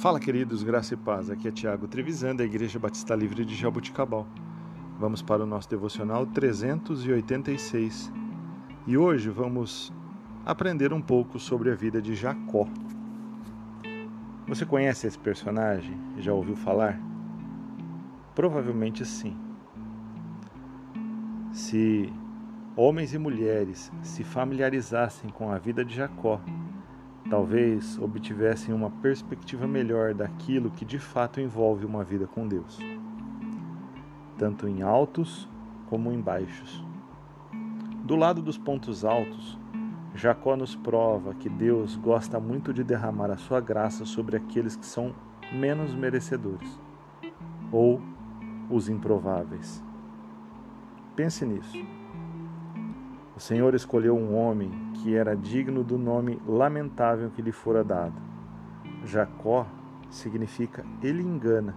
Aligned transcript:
Fala, 0.00 0.20
queridos, 0.20 0.62
graça 0.62 0.94
e 0.94 0.96
paz. 0.96 1.28
Aqui 1.28 1.48
é 1.48 1.50
Tiago 1.50 1.88
Trevisan, 1.88 2.36
da 2.36 2.44
Igreja 2.44 2.78
Batista 2.78 3.16
Livre 3.16 3.44
de 3.44 3.56
Jaboticabal. 3.56 4.28
Vamos 4.96 5.22
para 5.22 5.42
o 5.42 5.46
nosso 5.46 5.68
devocional 5.68 6.24
386 6.24 8.12
e 8.86 8.96
hoje 8.96 9.28
vamos 9.28 9.92
aprender 10.46 10.92
um 10.92 11.02
pouco 11.02 11.40
sobre 11.40 11.72
a 11.72 11.74
vida 11.74 12.00
de 12.00 12.14
Jacó. 12.14 12.68
Você 14.46 14.64
conhece 14.64 15.08
esse 15.08 15.18
personagem? 15.18 15.98
Já 16.18 16.32
ouviu 16.32 16.54
falar? 16.54 16.96
Provavelmente 18.36 19.04
sim. 19.04 19.36
Se 21.50 22.12
homens 22.76 23.14
e 23.14 23.18
mulheres 23.18 23.90
se 24.00 24.22
familiarizassem 24.22 25.28
com 25.28 25.50
a 25.50 25.58
vida 25.58 25.84
de 25.84 25.96
Jacó, 25.96 26.40
talvez 27.28 27.98
obtivessem 27.98 28.74
uma 28.74 28.90
perspectiva 28.90 29.66
melhor 29.66 30.14
daquilo 30.14 30.70
que 30.70 30.84
de 30.84 30.98
fato 30.98 31.40
envolve 31.40 31.84
uma 31.84 32.02
vida 32.02 32.26
com 32.26 32.48
Deus, 32.48 32.78
tanto 34.38 34.66
em 34.66 34.82
altos 34.82 35.48
como 35.88 36.10
em 36.10 36.20
baixos. 36.20 36.84
Do 38.04 38.16
lado 38.16 38.40
dos 38.40 38.56
pontos 38.56 39.04
altos, 39.04 39.58
Jacó 40.14 40.56
nos 40.56 40.74
prova 40.74 41.34
que 41.34 41.48
Deus 41.48 41.96
gosta 41.96 42.40
muito 42.40 42.72
de 42.72 42.82
derramar 42.82 43.30
a 43.30 43.36
sua 43.36 43.60
graça 43.60 44.04
sobre 44.04 44.36
aqueles 44.36 44.74
que 44.74 44.86
são 44.86 45.14
menos 45.52 45.94
merecedores 45.94 46.80
ou 47.70 48.00
os 48.70 48.88
improváveis. 48.88 49.84
Pense 51.14 51.44
nisso. 51.44 51.76
O 53.36 53.40
Senhor 53.40 53.74
escolheu 53.74 54.16
um 54.16 54.34
homem 54.34 54.87
que 54.98 55.14
era 55.14 55.36
digno 55.36 55.84
do 55.84 55.96
nome 55.96 56.40
lamentável 56.46 57.30
que 57.30 57.42
lhe 57.42 57.52
fora 57.52 57.84
dado. 57.84 58.14
Jacó 59.04 59.66
significa 60.10 60.84
ele 61.02 61.22
engana, 61.22 61.74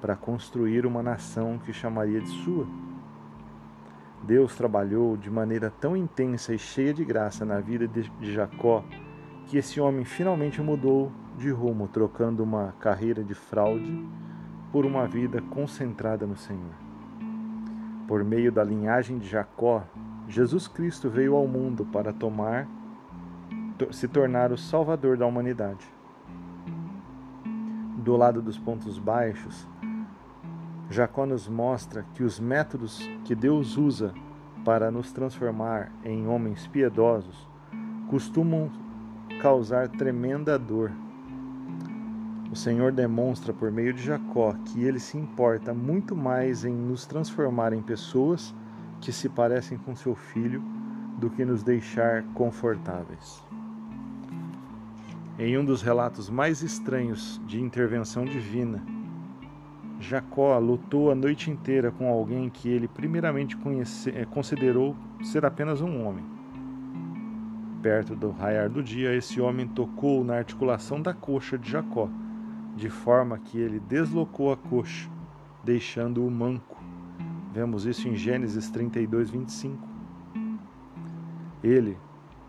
para 0.00 0.16
construir 0.16 0.84
uma 0.84 1.02
nação 1.02 1.58
que 1.64 1.72
chamaria 1.72 2.20
de 2.20 2.28
sua. 2.28 2.66
Deus 4.24 4.54
trabalhou 4.56 5.16
de 5.16 5.30
maneira 5.30 5.72
tão 5.80 5.96
intensa 5.96 6.52
e 6.52 6.58
cheia 6.58 6.92
de 6.92 7.04
graça 7.04 7.44
na 7.44 7.60
vida 7.60 7.86
de 7.86 8.32
Jacó 8.32 8.84
que 9.46 9.56
esse 9.58 9.80
homem 9.80 10.04
finalmente 10.04 10.60
mudou 10.60 11.12
de 11.36 11.50
rumo, 11.50 11.88
trocando 11.88 12.42
uma 12.42 12.74
carreira 12.80 13.22
de 13.22 13.34
fraude 13.34 14.04
por 14.72 14.86
uma 14.86 15.06
vida 15.06 15.40
concentrada 15.50 16.26
no 16.26 16.36
Senhor. 16.36 16.74
Por 18.08 18.24
meio 18.24 18.50
da 18.50 18.64
linhagem 18.64 19.18
de 19.18 19.28
Jacó, 19.28 19.84
Jesus 20.28 20.68
Cristo 20.68 21.10
veio 21.10 21.34
ao 21.34 21.46
mundo 21.46 21.84
para 21.84 22.12
tomar, 22.12 22.68
se 23.90 24.06
tornar 24.08 24.52
o 24.52 24.58
Salvador 24.58 25.16
da 25.16 25.26
humanidade. 25.26 25.86
Do 27.98 28.16
lado 28.16 28.40
dos 28.40 28.58
pontos 28.58 28.98
baixos, 28.98 29.66
Jacó 30.90 31.24
nos 31.26 31.48
mostra 31.48 32.04
que 32.14 32.22
os 32.22 32.38
métodos 32.38 33.08
que 33.24 33.34
Deus 33.34 33.76
usa 33.76 34.12
para 34.64 34.90
nos 34.90 35.12
transformar 35.12 35.90
em 36.04 36.26
homens 36.26 36.66
piedosos 36.66 37.48
costumam 38.08 38.70
causar 39.40 39.88
tremenda 39.88 40.58
dor. 40.58 40.92
O 42.50 42.56
Senhor 42.56 42.92
demonstra 42.92 43.52
por 43.52 43.72
meio 43.72 43.94
de 43.94 44.02
Jacó 44.02 44.54
que 44.66 44.84
ele 44.84 44.98
se 44.98 45.16
importa 45.16 45.72
muito 45.72 46.14
mais 46.14 46.64
em 46.64 46.74
nos 46.74 47.06
transformar 47.06 47.72
em 47.72 47.80
pessoas 47.80 48.54
que 49.02 49.12
se 49.12 49.28
parecem 49.28 49.76
com 49.76 49.94
seu 49.94 50.14
filho 50.14 50.62
do 51.18 51.28
que 51.28 51.44
nos 51.44 51.62
deixar 51.62 52.22
confortáveis. 52.34 53.44
Em 55.38 55.58
um 55.58 55.64
dos 55.64 55.82
relatos 55.82 56.30
mais 56.30 56.62
estranhos 56.62 57.40
de 57.44 57.60
intervenção 57.60 58.24
divina, 58.24 58.82
Jacó 59.98 60.56
lutou 60.58 61.10
a 61.10 61.14
noite 61.14 61.50
inteira 61.50 61.90
com 61.90 62.08
alguém 62.08 62.48
que 62.48 62.68
ele 62.68 62.86
primeiramente 62.86 63.56
conhece, 63.56 64.10
eh, 64.10 64.24
considerou 64.24 64.96
ser 65.22 65.44
apenas 65.44 65.80
um 65.80 66.04
homem. 66.04 66.24
Perto 67.82 68.14
do 68.14 68.30
raiar 68.30 68.68
do 68.68 68.82
dia, 68.82 69.14
esse 69.14 69.40
homem 69.40 69.66
tocou 69.66 70.22
na 70.24 70.36
articulação 70.36 71.02
da 71.02 71.12
coxa 71.12 71.58
de 71.58 71.70
Jacó, 71.70 72.08
de 72.76 72.88
forma 72.88 73.38
que 73.38 73.58
ele 73.58 73.80
deslocou 73.80 74.52
a 74.52 74.56
coxa, 74.56 75.08
deixando-o 75.64 76.30
manco. 76.30 76.81
Vemos 77.52 77.84
isso 77.84 78.08
em 78.08 78.16
Gênesis 78.16 78.70
32, 78.70 79.28
25. 79.28 79.86
Ele, 81.62 81.98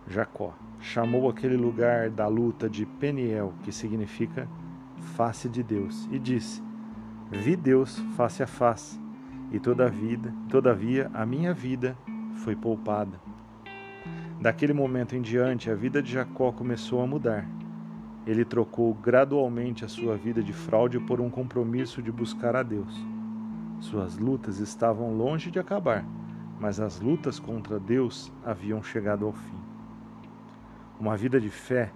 Jacó, 0.07 0.53
chamou 0.79 1.29
aquele 1.29 1.57
lugar 1.57 2.09
da 2.09 2.25
luta 2.27 2.69
de 2.69 2.85
Peniel, 2.85 3.53
que 3.63 3.71
significa 3.71 4.47
face 5.17 5.49
de 5.49 5.61
Deus, 5.61 6.07
e 6.09 6.17
disse: 6.17 6.63
Vi 7.29 7.57
Deus 7.57 7.99
face 8.15 8.41
a 8.41 8.47
face, 8.47 8.97
e 9.51 9.59
toda 9.59 9.87
a 9.87 9.89
vida, 9.89 10.33
todavia 10.47 11.11
a 11.13 11.25
minha 11.25 11.53
vida 11.53 11.97
foi 12.35 12.55
poupada. 12.55 13.19
Daquele 14.39 14.71
momento 14.71 15.17
em 15.17 15.21
diante, 15.21 15.69
a 15.69 15.75
vida 15.75 16.01
de 16.01 16.13
Jacó 16.13 16.53
começou 16.53 17.01
a 17.01 17.07
mudar. 17.07 17.45
Ele 18.25 18.45
trocou 18.45 18.93
gradualmente 18.93 19.83
a 19.83 19.89
sua 19.89 20.15
vida 20.15 20.41
de 20.41 20.53
fraude 20.53 20.97
por 20.97 21.19
um 21.19 21.29
compromisso 21.29 22.01
de 22.01 22.09
buscar 22.09 22.55
a 22.55 22.63
Deus. 22.63 23.05
Suas 23.83 24.17
lutas 24.17 24.59
estavam 24.59 25.13
longe 25.13 25.51
de 25.51 25.59
acabar, 25.59 26.05
mas 26.57 26.79
as 26.79 27.01
lutas 27.01 27.37
contra 27.37 27.77
Deus 27.77 28.31
haviam 28.45 28.81
chegado 28.81 29.25
ao 29.25 29.33
fim. 29.33 29.59
Uma 30.97 31.17
vida 31.17 31.37
de 31.37 31.49
fé 31.49 31.91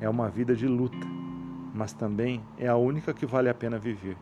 é 0.00 0.08
uma 0.08 0.30
vida 0.30 0.56
de 0.56 0.66
luta, 0.66 1.06
mas 1.74 1.92
também 1.92 2.42
é 2.56 2.66
a 2.68 2.76
única 2.76 3.12
que 3.12 3.26
vale 3.26 3.50
a 3.50 3.54
pena 3.54 3.78
viver, 3.78 4.16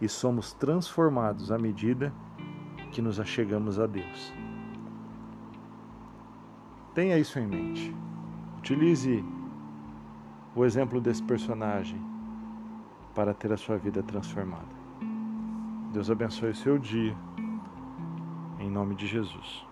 e 0.00 0.08
somos 0.08 0.52
transformados 0.52 1.52
à 1.52 1.58
medida 1.58 2.12
que 2.90 3.00
nos 3.00 3.20
achegamos 3.20 3.78
a 3.78 3.86
Deus. 3.86 4.34
Tenha 6.92 7.16
isso 7.16 7.38
em 7.38 7.46
mente. 7.46 7.94
Utilize 8.58 9.24
o 10.56 10.64
exemplo 10.64 11.00
desse 11.00 11.22
personagem 11.22 12.04
para 13.14 13.32
ter 13.32 13.52
a 13.52 13.56
sua 13.56 13.78
vida 13.78 14.02
transformada. 14.02 14.79
Deus 15.90 16.08
abençoe 16.08 16.50
o 16.50 16.54
seu 16.54 16.78
dia. 16.78 17.16
Em 18.60 18.70
nome 18.70 18.94
de 18.94 19.08
Jesus. 19.08 19.69